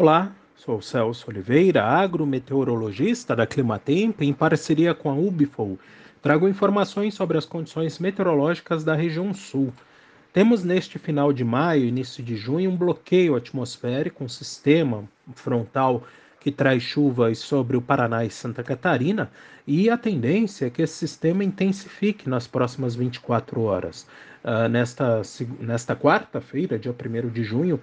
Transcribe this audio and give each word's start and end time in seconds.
Olá, 0.00 0.32
sou 0.56 0.80
Celso 0.80 1.28
Oliveira, 1.28 1.84
agrometeorologista 1.84 3.36
da 3.36 3.46
Climatempo, 3.46 4.24
em 4.24 4.32
parceria 4.32 4.94
com 4.94 5.10
a 5.10 5.14
Ubifol. 5.14 5.78
Trago 6.22 6.48
informações 6.48 7.12
sobre 7.12 7.36
as 7.36 7.44
condições 7.44 7.98
meteorológicas 7.98 8.82
da 8.82 8.94
região 8.94 9.34
sul. 9.34 9.70
Temos 10.32 10.64
neste 10.64 10.98
final 10.98 11.34
de 11.34 11.44
maio, 11.44 11.84
início 11.84 12.24
de 12.24 12.34
junho, 12.34 12.70
um 12.70 12.76
bloqueio 12.78 13.36
atmosférico, 13.36 14.24
um 14.24 14.28
sistema 14.28 15.04
frontal 15.34 16.02
que 16.40 16.50
traz 16.50 16.82
chuvas 16.82 17.38
sobre 17.38 17.76
o 17.76 17.82
Paraná 17.82 18.24
e 18.24 18.30
Santa 18.30 18.62
Catarina, 18.62 19.30
e 19.66 19.90
a 19.90 19.98
tendência 19.98 20.64
é 20.64 20.70
que 20.70 20.80
esse 20.80 20.94
sistema 20.94 21.44
intensifique 21.44 22.26
nas 22.26 22.46
próximas 22.46 22.94
24 22.94 23.60
horas. 23.60 24.06
Uh, 24.42 24.66
nesta 24.66 25.20
nesta 25.60 25.94
quarta-feira, 25.94 26.78
dia 26.78 26.90
1 26.90 27.28
de 27.28 27.44
junho, 27.44 27.78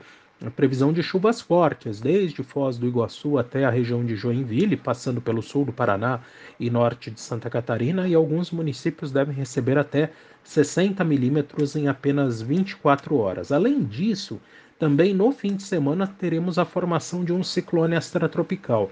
a 0.46 0.52
previsão 0.52 0.94
de 0.94 1.02
chuvas 1.02 1.42
fortes, 1.42 2.00
desde 2.00 2.44
Foz 2.44 2.78
do 2.78 2.88
Iguaçu 2.88 3.38
até 3.38 3.66
a 3.66 3.70
região 3.70 4.06
de 4.06 4.16
Joinville, 4.16 4.78
passando 4.78 5.20
pelo 5.20 5.42
sul 5.42 5.66
do 5.66 5.74
Paraná 5.74 6.20
e 6.60 6.70
norte 6.70 7.10
de 7.10 7.20
Santa 7.20 7.50
Catarina, 7.50 8.08
e 8.08 8.14
alguns 8.14 8.52
municípios 8.52 9.12
devem 9.12 9.34
receber 9.34 9.78
até 9.78 10.12
60 10.44 11.04
milímetros 11.04 11.76
em 11.76 11.88
apenas 11.88 12.42
24 12.42 13.18
horas. 13.18 13.52
Além 13.52 13.84
disso, 13.84 14.40
também 14.78 15.14
no 15.14 15.32
fim 15.32 15.56
de 15.56 15.64
semana 15.64 16.06
teremos 16.06 16.60
a 16.60 16.66
formação 16.66 17.26
de 17.26 17.34
um 17.34 17.44
ciclone 17.44 17.96
extratropical. 17.96 18.92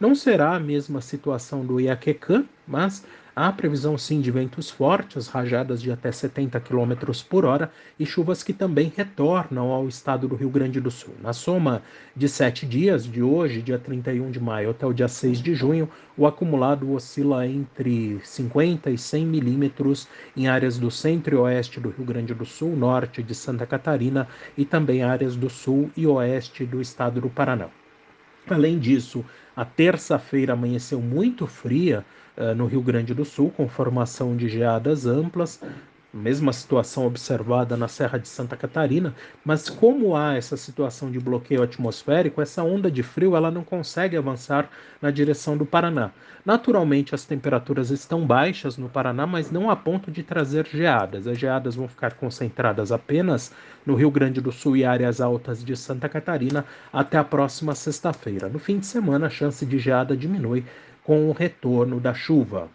Não 0.00 0.14
será 0.14 0.56
a 0.56 0.60
mesma 0.60 1.00
situação 1.00 1.64
do 1.64 1.78
Iaquecã, 1.78 2.44
mas 2.66 3.04
há 3.36 3.52
previsão 3.52 3.98
sim 3.98 4.22
de 4.22 4.30
ventos 4.30 4.70
fortes, 4.70 5.28
rajadas 5.28 5.82
de 5.82 5.92
até 5.92 6.10
70 6.10 6.58
km 6.58 6.94
por 7.28 7.44
hora 7.44 7.70
e 8.00 8.06
chuvas 8.06 8.42
que 8.42 8.54
também 8.54 8.90
retornam 8.96 9.70
ao 9.72 9.86
estado 9.86 10.26
do 10.26 10.34
Rio 10.34 10.48
Grande 10.48 10.80
do 10.80 10.90
Sul. 10.90 11.12
Na 11.22 11.34
soma 11.34 11.82
de 12.16 12.30
sete 12.30 12.64
dias, 12.64 13.04
de 13.04 13.22
hoje, 13.22 13.60
dia 13.60 13.78
31 13.78 14.30
de 14.30 14.40
maio, 14.40 14.70
até 14.70 14.86
o 14.86 14.92
dia 14.94 15.06
6 15.06 15.42
de 15.42 15.54
junho, 15.54 15.86
o 16.16 16.26
acumulado 16.26 16.90
oscila 16.90 17.46
entre 17.46 18.18
50 18.24 18.90
e 18.90 18.96
100 18.96 19.26
milímetros 19.26 20.08
em 20.34 20.48
áreas 20.48 20.78
do 20.78 20.90
centro 20.90 21.36
e 21.36 21.38
oeste 21.38 21.78
do 21.78 21.90
Rio 21.90 22.06
Grande 22.06 22.32
do 22.32 22.46
Sul, 22.46 22.74
norte 22.74 23.22
de 23.22 23.34
Santa 23.34 23.66
Catarina 23.66 24.26
e 24.56 24.64
também 24.64 25.02
áreas 25.02 25.36
do 25.36 25.50
sul 25.50 25.90
e 25.94 26.06
oeste 26.06 26.64
do 26.64 26.80
estado 26.80 27.20
do 27.20 27.28
Paraná. 27.28 27.68
Além 28.48 28.78
disso, 28.78 29.24
a 29.56 29.64
terça-feira 29.64 30.52
amanheceu 30.52 31.00
muito 31.00 31.46
fria 31.46 32.04
uh, 32.36 32.54
no 32.54 32.66
Rio 32.66 32.80
Grande 32.80 33.12
do 33.12 33.24
Sul, 33.24 33.50
com 33.50 33.68
formação 33.68 34.36
de 34.36 34.48
geadas 34.48 35.06
amplas, 35.06 35.60
mesma 36.16 36.52
situação 36.52 37.06
observada 37.06 37.76
na 37.76 37.88
Serra 37.88 38.18
de 38.18 38.26
Santa 38.26 38.56
Catarina, 38.56 39.14
mas 39.44 39.68
como 39.68 40.16
há 40.16 40.34
essa 40.34 40.56
situação 40.56 41.10
de 41.10 41.20
bloqueio 41.20 41.62
atmosférico, 41.62 42.40
essa 42.40 42.62
onda 42.62 42.90
de 42.90 43.02
frio 43.02 43.36
ela 43.36 43.50
não 43.50 43.62
consegue 43.62 44.16
avançar 44.16 44.68
na 45.00 45.10
direção 45.10 45.56
do 45.56 45.66
Paraná. 45.66 46.10
Naturalmente 46.44 47.14
as 47.14 47.24
temperaturas 47.24 47.90
estão 47.90 48.26
baixas 48.26 48.76
no 48.78 48.88
Paraná, 48.88 49.26
mas 49.26 49.50
não 49.50 49.68
a 49.68 49.76
ponto 49.76 50.10
de 50.10 50.22
trazer 50.22 50.66
geadas. 50.66 51.26
As 51.26 51.36
geadas 51.36 51.74
vão 51.74 51.88
ficar 51.88 52.14
concentradas 52.14 52.90
apenas 52.90 53.52
no 53.84 53.94
Rio 53.94 54.10
Grande 54.10 54.40
do 54.40 54.52
Sul 54.52 54.76
e 54.76 54.84
áreas 54.84 55.20
altas 55.20 55.64
de 55.64 55.76
Santa 55.76 56.08
Catarina 56.08 56.64
até 56.92 57.18
a 57.18 57.24
próxima 57.24 57.74
sexta-feira. 57.74 58.48
No 58.48 58.58
fim 58.58 58.78
de 58.78 58.86
semana 58.86 59.26
a 59.26 59.30
chance 59.30 59.66
de 59.66 59.78
geada 59.78 60.16
diminui 60.16 60.64
com 61.02 61.28
o 61.28 61.32
retorno 61.32 62.00
da 62.00 62.14
chuva. 62.14 62.68